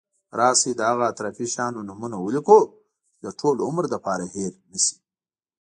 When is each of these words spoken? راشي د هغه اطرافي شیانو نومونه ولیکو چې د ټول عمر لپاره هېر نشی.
راشي 0.39 0.71
د 0.75 0.81
هغه 0.89 1.03
اطرافي 1.11 1.45
شیانو 1.53 1.85
نومونه 1.87 2.17
ولیکو 2.19 2.59
چې 3.13 3.19
د 3.25 3.27
ټول 3.39 3.57
عمر 3.67 3.85
لپاره 3.95 4.23
هېر 4.35 4.51
نشی. 4.71 4.95